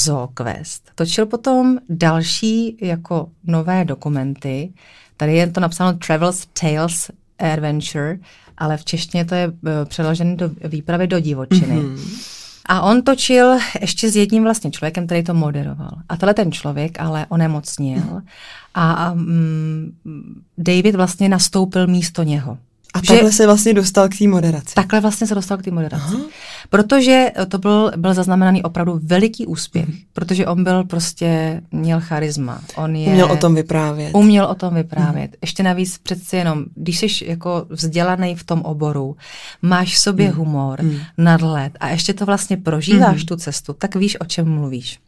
točil 0.95 1.25
potom 1.25 1.77
další 1.89 2.77
jako 2.81 3.29
nové 3.43 3.85
dokumenty. 3.85 4.73
Tady 5.17 5.35
je 5.35 5.47
to 5.47 5.59
napsáno 5.59 5.97
Travels 5.97 6.47
Tales 6.61 7.11
Adventure, 7.39 8.17
ale 8.57 8.77
v 8.77 8.85
češtině 8.85 9.25
to 9.25 9.35
je 9.35 9.47
uh, 9.47 9.55
přeložené 9.85 10.35
do 10.35 10.51
výpravy 10.63 11.07
do 11.07 11.19
divočiny. 11.19 11.75
Mm-hmm. 11.75 12.40
A 12.65 12.81
on 12.81 13.01
točil 13.01 13.57
ještě 13.81 14.11
s 14.11 14.15
jedním 14.15 14.43
vlastně 14.43 14.71
člověkem, 14.71 15.05
který 15.05 15.23
to 15.23 15.33
moderoval. 15.33 15.91
A 16.09 16.17
tenhle 16.17 16.33
ten 16.33 16.51
člověk 16.51 16.99
ale 16.99 17.25
onemocnil 17.29 18.21
a 18.73 19.11
um, 19.11 19.93
David 20.57 20.95
vlastně 20.95 21.29
nastoupil 21.29 21.87
místo 21.87 22.23
něho. 22.23 22.57
A 22.93 22.99
že 22.99 23.07
takhle 23.07 23.31
se 23.31 23.45
vlastně 23.45 23.73
dostal 23.73 24.09
k 24.09 24.17
té 24.17 24.27
moderaci. 24.27 24.75
Takhle 24.75 24.99
vlastně 24.99 25.27
se 25.27 25.35
dostal 25.35 25.57
k 25.57 25.63
té 25.63 25.71
moderaci. 25.71 26.03
Aha. 26.07 26.19
Protože 26.69 27.31
to 27.47 27.57
byl, 27.57 27.91
byl 27.97 28.13
zaznamenaný 28.13 28.63
opravdu 28.63 28.99
veliký 29.03 29.45
úspěch, 29.45 29.87
mm. 29.87 29.93
protože 30.13 30.47
on 30.47 30.63
byl 30.63 30.83
prostě, 30.83 31.61
měl 31.71 32.01
charisma. 32.01 32.61
On 32.75 32.95
je, 32.95 33.07
uměl 33.07 33.31
o 33.31 33.37
tom 33.37 33.55
vyprávět. 33.55 34.15
Uměl 34.15 34.45
o 34.45 34.55
tom 34.55 34.75
vyprávět. 34.75 35.31
Mm. 35.31 35.37
Ještě 35.41 35.63
navíc 35.63 35.97
přeci 35.97 36.35
jenom, 36.35 36.65
když 36.75 36.99
jsi 36.99 37.25
jako 37.25 37.65
vzdělaný 37.69 38.35
v 38.35 38.43
tom 38.43 38.61
oboru, 38.61 39.15
máš 39.61 39.95
v 39.95 39.99
sobě 39.99 40.27
mm. 40.27 40.37
humor, 40.37 40.81
mm. 40.81 40.97
nadhled 41.17 41.73
a 41.79 41.89
ještě 41.89 42.13
to 42.13 42.25
vlastně 42.25 42.57
prožíváš 42.57 43.21
mm. 43.21 43.27
tu 43.27 43.35
cestu, 43.35 43.73
tak 43.73 43.95
víš, 43.95 44.19
o 44.19 44.25
čem 44.25 44.49
mluvíš. 44.49 44.99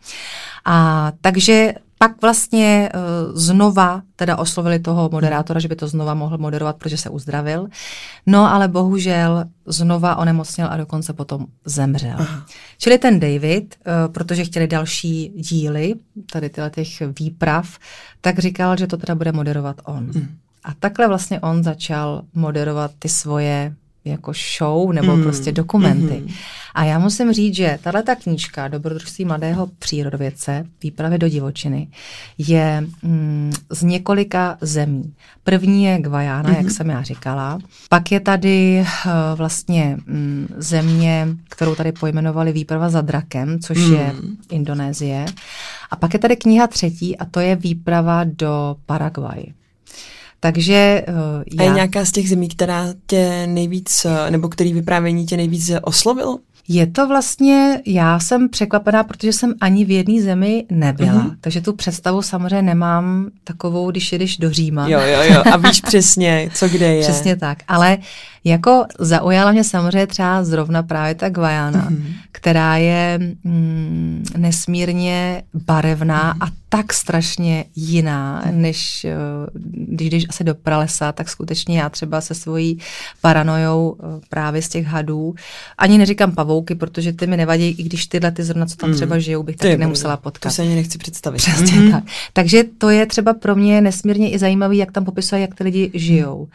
A 0.66 1.12
takže 1.22 1.74
pak 1.98 2.22
vlastně 2.22 2.90
uh, 2.94 3.00
znova 3.40 4.02
teda 4.16 4.38
oslovili 4.38 4.80
toho 4.80 5.10
moderátora, 5.12 5.60
že 5.60 5.68
by 5.68 5.76
to 5.76 5.88
znova 5.88 6.14
mohl 6.14 6.38
moderovat, 6.38 6.76
protože 6.76 6.98
se 6.98 7.10
uzdravil. 7.10 7.68
No 8.26 8.54
ale 8.54 8.68
bohužel 8.68 9.46
znova 9.66 10.16
onemocněl 10.16 10.68
a 10.72 10.78
dokonce 10.78 11.14
potom 11.14 11.46
zemřel. 11.66 12.16
Aha. 12.18 12.46
Čili 12.78 12.98
ten 12.98 13.20
David, 13.20 13.76
uh, 13.76 14.14
protože 14.14 14.46
chtěli 14.46 14.68
další 14.68 15.34
díly, 15.36 15.94
tady 16.32 16.50
tyhle 16.50 16.70
těch 16.70 16.90
výprav, 17.20 17.78
tak 18.22 18.40
říkal, 18.40 18.78
že 18.78 18.88
to 18.88 18.98
teda 18.98 19.16
bude 19.16 19.32
moderovat 19.32 19.82
on. 19.86 20.04
Mm. 20.04 20.28
A 20.64 20.74
takhle 20.80 21.08
vlastně 21.08 21.40
on 21.40 21.64
začal 21.64 22.22
moderovat 22.34 22.92
ty 23.00 23.10
svoje 23.10 23.76
jako 24.06 24.32
show 24.58 24.92
nebo 24.92 25.16
mm. 25.16 25.24
prostě 25.24 25.52
dokumenty. 25.52 26.24
Mm-hmm. 26.26 26.34
A 26.74 26.84
já 26.84 27.00
musím 27.00 27.34
říct, 27.34 27.56
že 27.56 27.80
tahle 27.84 28.04
ta 28.04 28.16
knížka 28.16 28.68
Dobrodružství 28.68 29.26
mladého 29.26 29.70
přírodovědce, 29.80 30.66
výpravy 30.84 31.18
do 31.18 31.30
divočiny, 31.30 31.88
je 32.38 32.88
mm, 33.04 33.54
z 33.70 33.84
několika 33.84 34.58
zemí. 34.62 35.14
První 35.44 35.84
je 35.84 36.02
Gvajana, 36.02 36.50
mm-hmm. 36.50 36.58
jak 36.58 36.72
jsem 36.72 36.90
já 36.90 37.02
říkala. 37.02 37.60
Pak 37.90 38.12
je 38.12 38.20
tady 38.20 38.86
uh, 39.06 39.12
vlastně 39.36 39.98
mm, 40.06 40.48
země, 40.58 41.28
kterou 41.50 41.76
tady 41.76 41.92
pojmenovali 41.92 42.52
Výprava 42.52 42.90
za 42.90 43.02
drakem, 43.02 43.60
což 43.60 43.78
mm. 43.78 43.94
je 43.94 44.14
Indonésie. 44.52 45.26
A 45.92 45.96
pak 45.96 46.14
je 46.14 46.20
tady 46.20 46.36
kniha 46.36 46.68
třetí 46.68 47.18
a 47.18 47.26
to 47.26 47.40
je 47.40 47.56
Výprava 47.56 48.24
do 48.24 48.76
Paraguay. 48.86 49.44
Takže 50.44 51.06
uh, 51.08 51.44
já... 51.60 51.64
A 51.64 51.64
je 51.64 51.74
nějaká 51.74 52.06
z 52.06 52.12
těch 52.12 52.30
zemí, 52.30 52.50
která 52.50 52.88
tě 53.08 53.48
nejvíc, 53.48 54.06
eh, 54.06 54.32
nebo 54.32 54.50
který 54.50 54.74
vyprávění 54.74 55.26
tě 55.26 55.38
nejvíc 55.38 55.72
oslovil? 55.82 56.38
Je 56.68 56.88
to 56.88 57.08
vlastně, 57.08 57.82
já 57.86 58.20
jsem 58.20 58.50
překvapená, 58.50 59.04
protože 59.04 59.34
jsem 59.34 59.54
ani 59.62 59.86
v 59.86 59.92
jedné 59.92 60.22
zemi 60.22 60.66
nebyla, 60.72 61.14
mm-hmm. 61.14 61.36
takže 61.42 61.62
tu 61.62 61.74
představu 61.74 62.22
samozřejmě 62.22 62.62
nemám 62.62 63.30
takovou, 63.44 63.92
když 63.92 64.12
jedeš 64.12 64.38
do 64.38 64.52
Říma. 64.52 64.88
Jo, 64.88 65.00
jo, 65.00 65.22
jo, 65.34 65.44
a 65.54 65.58
víš 65.58 65.82
přesně, 65.86 66.50
co 66.54 66.70
kde 66.70 66.96
je. 66.96 67.02
Přesně 67.02 67.36
tak, 67.36 67.58
ale 67.68 67.98
jako 68.44 68.86
zaujala 69.00 69.52
mě 69.52 69.64
samozřejmě 69.64 70.08
třeba 70.08 70.44
zrovna 70.44 70.84
právě 70.84 71.16
ta 71.16 71.30
Guajana, 71.30 71.90
mm-hmm. 71.90 72.14
která 72.32 72.78
je 72.78 73.20
mm, 73.44 74.26
nesmírně 74.38 75.44
barevná 75.54 76.34
mm-hmm. 76.34 76.48
a 76.48 76.52
tak 76.70 76.94
strašně 76.94 77.66
jiná, 77.76 78.44
než 78.52 79.06
uh, 79.06 79.62
když 79.96 80.10
jdeš 80.10 80.26
asi 80.30 80.44
do 80.44 80.56
pralesa, 80.56 81.12
tak 81.12 81.30
skutečně 81.30 81.80
já 81.80 81.90
třeba 81.90 82.22
se 82.22 82.36
svojí 82.36 82.80
paranojou 83.22 83.90
uh, 83.90 84.22
právě 84.30 84.62
z 84.62 84.70
těch 84.70 84.86
hadů, 84.86 85.36
ani 85.78 85.98
neříkám 85.98 86.32
pavouky, 86.54 86.76
protože 86.76 87.14
ty 87.14 87.28
mi 87.28 87.38
nevadí, 87.38 87.70
i 87.70 87.84
když 87.84 88.08
tyhle 88.08 88.32
ty 88.32 88.44
zrovna, 88.44 88.66
co 88.66 88.76
tam 88.76 88.90
mm. 88.90 88.96
třeba 88.96 89.20
žijou, 89.20 89.44
bych 89.44 89.56
taky 89.56 89.78
nemusela 89.78 90.18
potkat. 90.18 90.50
To 90.50 90.56
se 90.56 90.62
ani 90.62 90.76
nechci 90.76 90.98
představit. 90.98 91.38
Přesně 91.38 91.66
mm-hmm. 91.66 91.92
tak. 91.92 92.04
Takže 92.34 92.64
to 92.78 92.90
je 92.90 93.06
třeba 93.06 93.34
pro 93.34 93.56
mě 93.56 93.82
nesmírně 93.82 94.32
i 94.32 94.40
zajímavý, 94.40 94.78
jak 94.78 94.92
tam 94.92 95.06
popisuje, 95.06 95.42
jak 95.42 95.56
ty 95.56 95.64
lidi 95.64 95.92
žijou. 95.94 96.48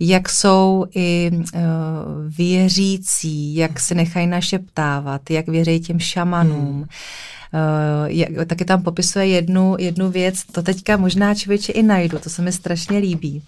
Jak 0.00 0.28
jsou 0.28 0.86
i 0.94 1.30
uh, 1.32 1.60
věřící, 2.36 3.56
jak 3.56 3.80
se 3.80 3.94
nechají 3.94 4.26
našeptávat, 4.26 5.30
jak 5.30 5.48
věří 5.48 5.80
těm 5.80 5.98
šamanům. 5.98 6.76
Mm 6.76 6.84
Uh, 7.52 8.06
jak, 8.06 8.28
taky 8.46 8.64
tam 8.64 8.82
popisuje 8.82 9.26
jednu, 9.26 9.76
jednu 9.78 10.10
věc, 10.10 10.44
to 10.52 10.62
teďka 10.62 10.96
možná 10.96 11.34
člověče 11.34 11.72
i 11.72 11.82
najdu, 11.82 12.18
to 12.18 12.30
se 12.30 12.42
mi 12.42 12.52
strašně 12.52 12.98
líbí. 12.98 13.42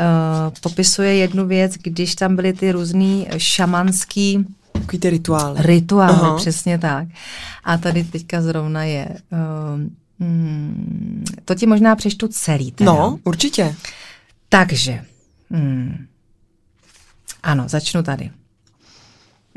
Uh, 0.00 0.54
popisuje 0.60 1.14
jednu 1.14 1.46
věc, 1.46 1.72
když 1.82 2.14
tam 2.14 2.36
byly 2.36 2.52
ty 2.52 2.72
různý 2.72 3.28
šamanský 3.36 4.46
Takový 4.82 4.98
ty 4.98 5.10
rituály. 5.10 5.62
Rituály, 5.62 6.12
Aha. 6.12 6.36
přesně 6.36 6.78
tak. 6.78 7.08
A 7.64 7.78
tady 7.78 8.04
teďka 8.04 8.42
zrovna 8.42 8.84
je. 8.84 9.08
Uh, 9.08 9.80
hmm, 10.20 11.24
to 11.44 11.54
ti 11.54 11.66
možná 11.66 11.96
přečtu 11.96 12.28
celý. 12.28 12.72
Teda. 12.72 12.92
No, 12.92 13.18
určitě. 13.24 13.74
Takže, 14.48 15.04
hmm, 15.50 16.06
ano, 17.42 17.64
začnu 17.68 18.02
tady. 18.02 18.30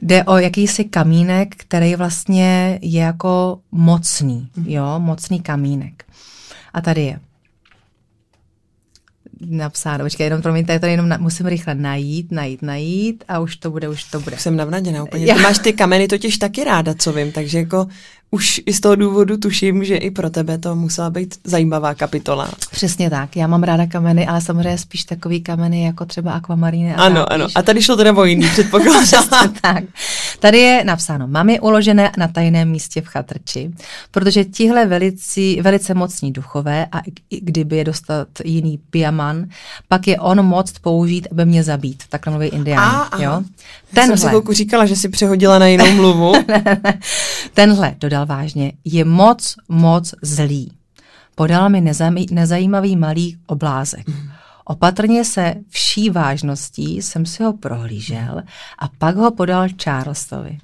Jde 0.01 0.23
o 0.23 0.37
jakýsi 0.37 0.83
kamínek, 0.83 1.55
který 1.55 1.95
vlastně 1.95 2.79
je 2.81 2.99
jako 2.99 3.59
mocný, 3.71 4.49
mhm. 4.55 4.69
jo, 4.69 4.99
mocný 4.99 5.41
kamínek. 5.41 6.05
A 6.73 6.81
tady 6.81 7.01
je 7.01 7.19
napsáno, 9.41 10.03
počkej, 10.05 10.25
jenom 10.25 10.41
promiňte, 10.41 10.79
to 10.79 10.85
jenom 10.85 11.09
na, 11.09 11.17
musím 11.17 11.45
rychle 11.45 11.75
najít, 11.75 12.31
najít, 12.31 12.61
najít 12.61 13.23
a 13.27 13.39
už 13.39 13.55
to 13.55 13.71
bude, 13.71 13.89
už 13.89 14.03
to 14.03 14.19
bude. 14.19 14.37
Jsem 14.37 14.55
navnaděná 14.55 15.03
úplně. 15.03 15.25
Já. 15.25 15.35
Ty 15.35 15.41
máš 15.41 15.59
ty 15.59 15.73
kameny 15.73 16.07
totiž 16.07 16.37
taky 16.37 16.63
ráda, 16.63 16.93
co 16.93 17.13
vím, 17.13 17.31
takže 17.31 17.57
jako 17.57 17.87
už 18.35 18.61
i 18.65 18.73
z 18.73 18.79
toho 18.79 18.95
důvodu 18.95 19.37
tuším, 19.37 19.83
že 19.83 19.97
i 19.97 20.11
pro 20.11 20.29
tebe 20.29 20.57
to 20.57 20.75
musela 20.75 21.09
být 21.09 21.35
zajímavá 21.43 21.93
kapitola. 21.93 22.49
Přesně 22.71 23.09
tak. 23.09 23.35
Já 23.35 23.47
mám 23.47 23.63
ráda 23.63 23.85
kameny, 23.85 24.27
ale 24.27 24.41
samozřejmě 24.41 24.77
spíš 24.77 25.03
takový 25.03 25.41
kameny 25.41 25.83
jako 25.83 26.05
třeba 26.05 26.31
akvamaríny. 26.31 26.95
A 26.95 27.01
ano, 27.01 27.33
ano. 27.33 27.47
A 27.55 27.61
tady 27.61 27.81
šlo 27.81 27.95
teda 27.95 28.13
o 28.13 28.25
jiný 28.25 28.49
předpoklad. 28.49 29.03
tak. 29.61 29.83
Tady 30.39 30.57
je 30.57 30.83
napsáno, 30.83 31.27
mám 31.27 31.49
je 31.49 31.59
uložené 31.59 32.11
na 32.17 32.27
tajném 32.27 32.69
místě 32.69 33.01
v 33.01 33.07
chatrči, 33.07 33.71
protože 34.11 34.45
tihle 34.45 34.85
velici, 34.85 35.61
velice 35.61 35.93
mocní 35.93 36.31
duchové 36.31 36.85
a 36.91 36.99
i 37.29 37.41
kdyby 37.41 37.77
je 37.77 37.83
dostat 37.83 38.27
jiný 38.43 38.79
piaman, 38.89 39.45
pak 39.87 40.07
je 40.07 40.19
on 40.19 40.45
moc 40.45 40.71
použít, 40.79 41.27
aby 41.31 41.45
mě 41.45 41.63
zabít. 41.63 42.03
Takhle 42.09 42.31
mluví 42.31 42.47
indiáni. 42.47 42.95
A, 43.11 43.21
jo? 43.21 43.43
Tenhle. 43.95 44.17
jsem 44.17 44.21
si 44.23 44.27
chvilku 44.27 44.53
říkala, 44.53 44.85
že 44.85 44.95
si 44.95 45.09
přehodila 45.09 45.59
na 45.59 45.67
jinou 45.67 45.91
mluvu. 45.91 46.33
Tenhle, 47.53 47.95
dodal 47.99 48.25
vážně, 48.25 48.73
je 48.85 49.05
moc, 49.05 49.55
moc 49.69 50.13
zlý. 50.21 50.71
Podal 51.35 51.69
mi 51.69 51.81
nezaj- 51.81 52.27
nezajímavý 52.31 52.95
malý 52.95 53.37
oblázek. 53.47 54.05
Opatrně 54.65 55.25
se 55.25 55.55
vší 55.69 56.09
vážností 56.09 57.01
jsem 57.01 57.25
si 57.25 57.43
ho 57.43 57.53
prohlížel 57.53 58.41
a 58.79 58.87
pak 58.97 59.15
ho 59.15 59.31
podal 59.31 59.67
Charlesovi. 59.83 60.57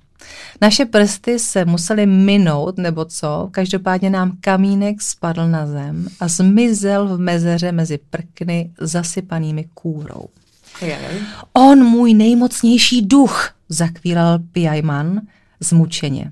Naše 0.61 0.85
prsty 0.85 1.39
se 1.39 1.65
musely 1.65 2.05
minout, 2.05 2.77
nebo 2.77 3.05
co, 3.05 3.47
každopádně 3.51 4.09
nám 4.09 4.37
kamínek 4.41 5.01
spadl 5.01 5.47
na 5.47 5.67
zem 5.67 6.07
a 6.19 6.27
zmizel 6.27 7.17
v 7.17 7.19
mezeře 7.19 7.71
mezi 7.71 7.99
prkny 8.09 8.71
zasypanými 8.79 9.65
kůrou. 9.73 10.25
On 11.53 11.83
můj 11.83 12.13
nejmocnější 12.13 13.01
duch, 13.01 13.49
zakvíral 13.69 14.39
Piajman 14.51 15.21
zmučeně. 15.59 16.31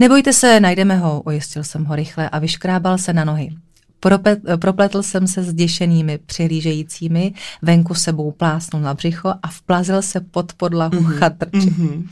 Nebojte 0.00 0.32
se, 0.32 0.60
najdeme 0.60 0.96
ho, 0.96 1.22
ujistil 1.22 1.64
jsem 1.64 1.84
ho 1.84 1.96
rychle 1.96 2.28
a 2.28 2.38
vyškrábal 2.38 2.98
se 2.98 3.12
na 3.12 3.24
nohy. 3.24 3.50
Propet, 4.00 4.38
propletl 4.60 5.02
jsem 5.02 5.26
se 5.26 5.42
s 5.42 5.54
děšenými 5.54 6.18
přihlížejícími, 6.18 7.34
venku 7.62 7.94
sebou 7.94 8.30
plásnul 8.30 8.82
na 8.82 8.94
břicho 8.94 9.28
a 9.42 9.48
vplazil 9.48 10.02
se 10.02 10.20
pod 10.20 10.52
podlahu 10.52 10.90
mm-hmm. 10.90 11.18
chatrči. 11.18 11.58
Mm-hmm. 11.58 12.08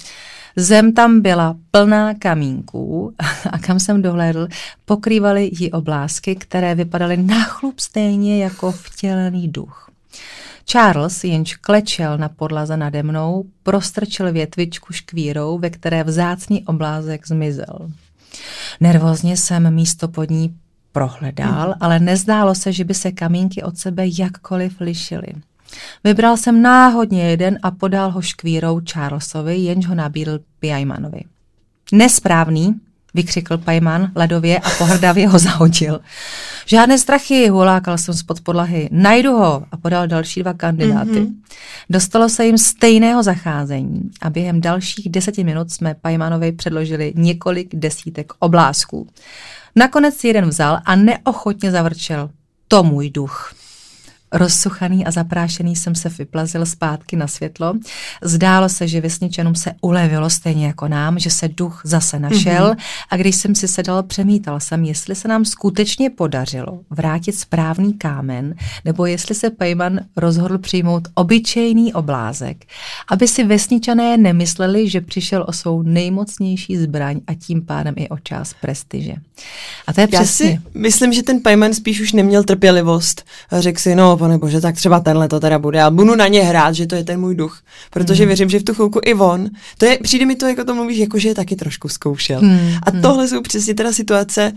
Zem 0.57 0.93
tam 0.93 1.21
byla 1.21 1.57
plná 1.71 2.15
kamínků 2.15 3.15
a 3.51 3.59
kam 3.59 3.81
jsem 3.81 4.03
dohlédl, 4.03 4.49
pokrývaly 4.85 5.51
ji 5.53 5.71
oblásky, 5.71 6.37
které 6.37 6.75
vypadaly 6.75 7.17
náchlup 7.17 7.81
stejně 7.81 8.45
jako 8.45 8.73
vtělený 8.73 9.49
duch. 9.49 9.91
Charles, 10.71 11.25
jenž 11.25 11.55
klečel 11.55 12.19
na 12.19 12.29
podlaze 12.29 12.77
nade 12.77 13.03
mnou, 13.03 13.45
prostrčil 13.63 14.33
větvičku 14.33 14.93
škvírou, 14.93 15.59
ve 15.59 15.71
které 15.71 16.05
vzácný 16.05 16.65
oblázek 16.65 17.27
zmizel. 17.27 17.91
Nervózně 18.81 19.37
jsem 19.37 19.75
místo 19.75 20.09
pod 20.09 20.31
ní 20.31 20.57
prohledal, 20.93 21.69
mm. 21.69 21.75
ale 21.81 21.99
nezdálo 22.01 22.55
se, 22.55 22.73
že 22.73 22.85
by 22.85 22.95
se 22.95 23.13
kamínky 23.13 23.63
od 23.63 23.79
sebe 23.79 24.05
jakkoliv 24.19 24.81
lišily. 24.81 25.27
Vybral 26.05 26.37
jsem 26.37 26.63
náhodně 26.63 27.31
jeden 27.31 27.59
a 27.63 27.71
podal 27.71 28.11
ho 28.11 28.23
škvírou 28.23 28.81
Charlesovi, 28.91 29.57
jenž 29.57 29.87
ho 29.87 29.95
nabídl 29.95 30.39
Piajmanovi. 30.59 31.21
Nesprávný, 31.93 32.81
vykřikl 33.17 33.59
Pajman 33.59 34.11
ledově 34.15 34.59
a 34.59 34.71
pohrdavě 34.79 35.29
ho 35.29 35.39
zahodil. 35.39 36.01
Žádné 36.67 36.99
strachy, 36.99 37.49
hulákal 37.49 37.99
jsem 37.99 38.15
spod 38.15 38.41
podlahy. 38.41 38.89
Najdu 38.93 39.33
ho 39.33 39.65
a 39.73 39.77
podal 39.77 40.07
další 40.07 40.43
dva 40.43 40.53
kandidáty. 40.53 41.11
Mm-hmm. 41.11 41.35
Dostalo 41.91 42.29
se 42.29 42.47
jim 42.47 42.59
stejného 42.59 43.23
zacházení 43.23 44.11
a 44.23 44.31
během 44.31 44.61
dalších 44.61 45.09
deseti 45.09 45.45
minut 45.45 45.71
jsme 45.71 45.95
Pajmanovi 46.01 46.53
předložili 46.53 47.13
několik 47.17 47.77
desítek 47.77 48.33
oblázků. 48.39 49.09
Nakonec 49.77 50.25
jeden 50.25 50.49
vzal 50.49 50.79
a 50.85 50.97
neochotně 50.97 51.71
zavrčel. 51.71 52.31
To 52.69 52.83
můj 52.83 53.11
duch. 53.11 53.53
Rozsuchaný 54.33 55.07
a 55.07 55.11
zaprášený 55.11 55.77
jsem 55.77 55.95
se 55.95 56.09
vyplazil 56.09 56.67
zpátky 56.67 57.17
na 57.17 57.27
světlo. 57.27 57.75
Zdálo 58.23 58.69
se, 58.69 58.89
že 58.89 59.01
vesničanům 59.01 59.55
se 59.55 59.73
ulevilo 59.81 60.31
stejně 60.31 60.67
jako 60.67 60.89
nám, 60.89 61.19
že 61.19 61.31
se 61.31 61.49
duch 61.49 61.81
zase 61.85 62.19
našel 62.19 62.71
mm-hmm. 62.71 62.85
a 63.11 63.17
když 63.17 63.37
jsem 63.37 63.55
si 63.55 63.69
sedal, 63.69 64.03
přemítal 64.03 64.61
jsem, 64.61 64.85
jestli 64.85 65.15
se 65.15 65.29
nám 65.29 65.45
skutečně 65.45 66.11
podařilo 66.11 66.81
vrátit 66.91 67.33
správný 67.33 67.95
kámen, 67.95 68.55
nebo 68.85 69.07
jestli 69.07 69.35
se 69.35 69.51
Pejman 69.51 70.01
rozhodl 70.17 70.59
přijmout 70.59 71.09
obyčejný 71.15 71.95
oblázek, 71.95 72.65
aby 73.09 73.29
si 73.29 73.45
vesničané 73.45 74.17
nemysleli, 74.17 74.91
že 74.91 75.01
přišel 75.01 75.45
o 75.49 75.53
svou 75.53 75.83
nejmocnější 75.83 76.77
zbraň 76.77 77.21
a 77.27 77.35
tím 77.35 77.63
pádem 77.63 77.95
i 77.99 78.09
o 78.09 78.19
část 78.19 78.57
prestiže. 78.61 79.15
A 79.87 79.93
to 79.93 80.01
je 80.01 80.07
přesně. 80.07 80.51
Já 80.51 80.57
si 80.57 80.63
myslím, 80.75 81.13
že 81.13 81.23
ten 81.23 81.41
Pejman 81.41 81.75
spíš 81.75 82.01
už 82.01 82.13
neměl 82.13 82.45
trpělivost. 82.45 83.25
A 83.51 83.61
řekl 83.61 83.81
si, 83.81 83.95
no 83.95 84.16
pane 84.19 84.39
bože, 84.39 84.61
tak 84.61 84.75
třeba 84.75 85.01
tenhle 85.01 85.29
to 85.29 85.41
teda 85.41 85.59
bude. 85.59 85.79
Já 85.79 85.91
budu 85.91 86.17
na 86.17 86.29
ně 86.29 86.43
hrát, 86.43 86.75
že 86.75 86.87
to 86.87 86.95
je 86.95 87.05
ten 87.05 87.21
můj 87.21 87.35
duch. 87.35 87.63
Protože 87.91 88.23
hmm. 88.23 88.29
věřím, 88.29 88.49
že 88.49 88.59
v 88.59 88.65
tu 88.65 88.75
chvilku 88.75 89.01
i 89.05 89.15
on. 89.15 89.49
To 89.79 89.87
je, 89.87 89.99
přijde 90.03 90.27
mi 90.27 90.37
to, 90.37 90.47
jako 90.47 90.65
to 90.65 90.75
mluvíš, 90.75 90.99
jako 90.99 91.19
že 91.19 91.29
je 91.29 91.35
taky 91.35 91.57
trošku 91.57 91.89
zkoušel. 91.89 92.41
Hmm. 92.41 92.71
A 92.83 92.91
hmm. 92.91 93.03
tohle 93.03 93.29
jsou 93.29 93.41
přesně 93.43 93.75
teda 93.75 93.93
situace, 93.93 94.53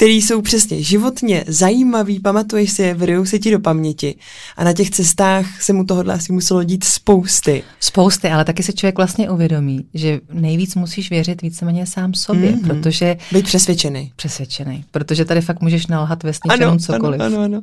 které 0.00 0.12
jsou 0.12 0.42
přesně 0.42 0.82
životně 0.82 1.44
zajímavý, 1.46 2.20
pamatuješ 2.20 2.70
si 2.70 2.82
je, 2.82 2.94
vrjou 2.94 3.24
se 3.24 3.38
ti 3.38 3.50
do 3.50 3.60
paměti. 3.60 4.14
A 4.56 4.64
na 4.64 4.72
těch 4.72 4.90
cestách 4.90 5.62
se 5.62 5.72
mu 5.72 5.84
tohle 5.84 6.14
asi 6.14 6.32
muselo 6.32 6.64
dít 6.64 6.84
spousty. 6.84 7.62
Spousty, 7.80 8.28
ale 8.28 8.44
taky 8.44 8.62
se 8.62 8.72
člověk 8.72 8.96
vlastně 8.96 9.30
uvědomí, 9.30 9.84
že 9.94 10.20
nejvíc 10.32 10.74
musíš 10.74 11.10
věřit 11.10 11.42
víceméně 11.42 11.86
sám 11.86 12.14
sobě, 12.14 12.52
mm-hmm. 12.52 12.66
protože... 12.66 13.16
Být 13.32 13.44
přesvědčený. 13.44 14.12
Přesvědčený, 14.16 14.84
protože 14.90 15.24
tady 15.24 15.40
fakt 15.40 15.60
můžeš 15.60 15.86
nalhat 15.86 16.22
vesničanům 16.22 16.78
cokoliv. 16.78 17.20
Ano, 17.20 17.36
ano, 17.36 17.44
ano. 17.44 17.62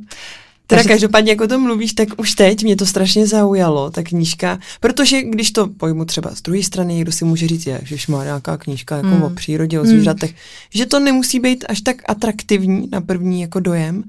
Teda 0.68 0.80
Takže... 0.80 0.90
každopádně, 0.90 1.32
jako 1.32 1.48
to 1.48 1.60
mluvíš, 1.60 1.94
tak 1.94 2.08
už 2.18 2.32
teď 2.32 2.64
mě 2.64 2.76
to 2.76 2.86
strašně 2.86 3.28
zaujalo, 3.28 3.90
ta 3.92 4.04
knížka, 4.04 4.60
protože 4.80 5.22
když 5.22 5.52
to 5.52 5.68
pojmu 5.68 6.06
třeba 6.06 6.36
z 6.36 6.42
druhé 6.42 6.64
strany, 6.64 6.94
někdo 6.94 7.12
si 7.12 7.26
může 7.26 7.48
říct, 7.48 7.66
je, 7.66 7.82
že 7.84 7.96
má 8.08 8.24
nějaká 8.24 8.58
knížka 8.58 8.98
jako 8.98 9.08
mm. 9.08 9.24
o 9.24 9.30
přírodě, 9.30 9.80
o 9.80 9.86
zvířatech, 9.86 10.32
mm. 10.32 10.38
že 10.74 10.86
to 10.86 11.00
nemusí 11.00 11.40
být 11.40 11.66
až 11.70 11.82
tak 11.82 11.98
atraktivní 12.10 12.90
na 12.92 13.02
první 13.02 13.42
jako 13.42 13.60
dojem, 13.60 14.04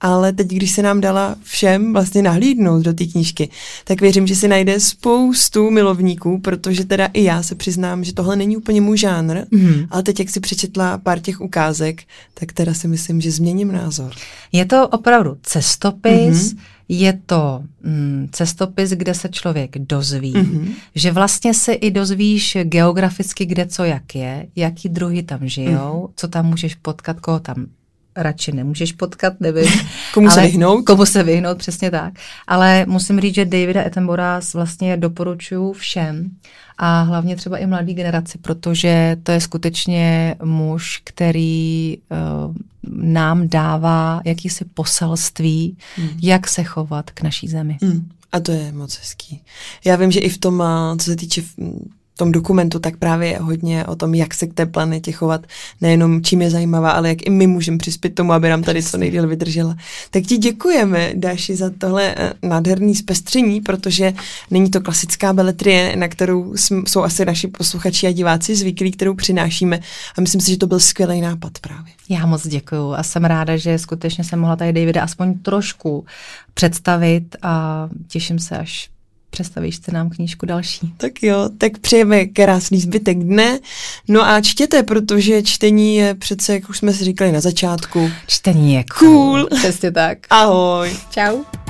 ale 0.00 0.32
teď, 0.32 0.46
když 0.46 0.70
se 0.70 0.82
nám 0.82 1.00
dala 1.00 1.36
všem 1.42 1.92
vlastně 1.92 2.22
nahlídnout 2.22 2.82
do 2.82 2.92
té 2.92 3.04
knížky, 3.04 3.48
tak 3.84 4.00
věřím, 4.00 4.26
že 4.26 4.36
si 4.36 4.48
najde 4.48 4.80
spoustu 4.80 5.70
milovníků, 5.70 6.40
protože 6.40 6.84
teda 6.84 7.06
i 7.06 7.24
já 7.24 7.42
se 7.42 7.54
přiznám, 7.54 8.04
že 8.04 8.12
tohle 8.12 8.36
není 8.36 8.56
úplně 8.56 8.80
můj 8.80 8.98
žánr, 8.98 9.38
mm. 9.50 9.86
ale 9.90 10.02
teď, 10.02 10.18
jak 10.18 10.30
si 10.30 10.40
přečetla 10.40 10.98
pár 10.98 11.20
těch 11.20 11.40
ukázek, 11.40 12.02
tak 12.34 12.52
teda 12.52 12.74
si 12.74 12.88
myslím, 12.88 13.20
že 13.20 13.30
změním 13.30 13.72
názor. 13.72 14.12
Je 14.52 14.64
to 14.64 14.88
opravdu 14.88 15.36
cestopis, 15.42 16.52
mm-hmm. 16.52 16.58
Je 16.88 17.20
to 17.26 17.62
mm, 17.82 18.28
cestopis, 18.32 18.90
kde 18.90 19.14
se 19.14 19.28
člověk 19.28 19.78
dozví, 19.78 20.34
mm-hmm. 20.34 20.68
že 20.94 21.12
vlastně 21.12 21.54
se 21.54 21.72
i 21.72 21.90
dozvíš 21.90 22.56
geograficky, 22.62 23.46
kde 23.46 23.66
co 23.66 23.84
jak 23.84 24.14
je, 24.14 24.46
jaký 24.56 24.88
druhy 24.88 25.22
tam 25.22 25.48
žijou, 25.48 26.06
mm-hmm. 26.06 26.12
co 26.16 26.28
tam 26.28 26.46
můžeš 26.46 26.74
potkat, 26.74 27.20
koho 27.20 27.40
tam 27.40 27.66
radši 28.16 28.52
nemůžeš 28.52 28.92
potkat, 28.92 29.32
nevím. 29.40 29.72
komu 30.14 30.30
se 30.30 30.42
vyhnout? 30.42 30.84
Komu 30.84 31.06
se 31.06 31.22
vyhnout, 31.22 31.58
přesně 31.58 31.90
tak. 31.90 32.12
Ale 32.46 32.86
musím 32.88 33.20
říct, 33.20 33.34
že 33.34 33.44
Davida 33.44 33.82
Attenborough 33.82 34.54
vlastně 34.54 34.96
doporučuji 34.96 35.72
všem 35.72 36.30
a 36.78 37.02
hlavně 37.02 37.36
třeba 37.36 37.58
i 37.58 37.66
mladý 37.66 37.94
generaci, 37.94 38.38
protože 38.38 39.16
to 39.22 39.32
je 39.32 39.40
skutečně 39.40 40.36
muž, 40.44 41.00
který 41.04 41.98
uh, 42.10 42.54
nám 43.02 43.48
dává 43.48 44.20
jakýsi 44.24 44.64
poselství, 44.64 45.76
hmm. 45.96 46.10
jak 46.22 46.48
se 46.48 46.64
chovat 46.64 47.10
k 47.10 47.22
naší 47.22 47.48
zemi. 47.48 47.78
Hmm. 47.82 48.08
A 48.32 48.40
to 48.40 48.52
je 48.52 48.72
moc 48.72 48.98
hezký. 48.98 49.42
Já 49.84 49.96
vím, 49.96 50.12
že 50.12 50.20
i 50.20 50.28
v 50.28 50.38
tom, 50.38 50.62
co 50.98 51.04
se 51.04 51.16
týče 51.16 51.42
tom 52.16 52.32
dokumentu, 52.32 52.78
tak 52.78 52.96
právě 52.96 53.28
je 53.28 53.38
hodně 53.38 53.84
o 53.84 53.96
tom, 53.96 54.14
jak 54.14 54.34
se 54.34 54.46
k 54.46 54.54
té 54.54 54.66
planetě 54.66 55.12
chovat, 55.12 55.46
nejenom 55.80 56.22
čím 56.22 56.42
je 56.42 56.50
zajímavá, 56.50 56.90
ale 56.90 57.08
jak 57.08 57.26
i 57.26 57.30
my 57.30 57.46
můžeme 57.46 57.78
přispět 57.78 58.14
tomu, 58.14 58.32
aby 58.32 58.48
nám 58.48 58.62
tady 58.62 58.82
co 58.82 58.98
nejdíl 58.98 59.28
vydržela. 59.28 59.76
Tak 60.10 60.22
ti 60.22 60.36
děkujeme, 60.36 61.12
Dáši, 61.14 61.56
za 61.56 61.70
tohle 61.78 62.14
eh, 62.16 62.32
nádherný 62.42 62.94
zpestření, 62.94 63.60
protože 63.60 64.12
není 64.50 64.70
to 64.70 64.80
klasická 64.80 65.32
beletrie, 65.32 65.96
na 65.96 66.08
kterou 66.08 66.54
jsou 66.86 67.02
asi 67.02 67.24
naši 67.24 67.48
posluchači 67.48 68.06
a 68.06 68.12
diváci 68.12 68.56
zvyklí, 68.56 68.92
kterou 68.92 69.14
přinášíme. 69.14 69.80
A 70.18 70.20
myslím 70.20 70.40
si, 70.40 70.50
že 70.50 70.56
to 70.56 70.66
byl 70.66 70.80
skvělý 70.80 71.20
nápad 71.20 71.58
právě. 71.58 71.92
Já 72.08 72.26
moc 72.26 72.46
děkuju 72.46 72.92
a 72.92 73.02
jsem 73.02 73.24
ráda, 73.24 73.56
že 73.56 73.78
skutečně 73.78 74.24
jsem 74.24 74.40
mohla 74.40 74.56
tady 74.56 74.72
Davida 74.72 75.02
aspoň 75.02 75.38
trošku 75.38 76.04
představit 76.54 77.36
a 77.42 77.88
těším 78.08 78.38
se, 78.38 78.58
až 78.58 78.90
představíš 79.36 79.76
se 79.76 79.92
nám 79.92 80.10
knížku 80.10 80.46
další. 80.46 80.92
Tak 80.96 81.22
jo, 81.22 81.48
tak 81.58 81.78
přejeme 81.78 82.24
krásný 82.24 82.80
zbytek 82.80 83.18
dne. 83.18 83.58
No 84.08 84.28
a 84.28 84.40
čtěte, 84.40 84.82
protože 84.82 85.42
čtení 85.42 85.96
je 85.96 86.14
přece, 86.14 86.54
jak 86.54 86.70
už 86.70 86.78
jsme 86.78 86.92
si 86.92 87.04
říkali 87.04 87.32
na 87.32 87.40
začátku. 87.40 88.10
Čtení 88.26 88.74
je 88.74 88.84
cool. 88.98 89.10
cool. 89.10 89.58
Přesně 89.58 89.92
tak. 89.92 90.18
Ahoj. 90.30 90.96
Čau. 91.10 91.65